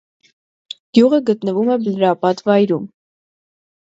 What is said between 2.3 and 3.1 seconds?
վայրում։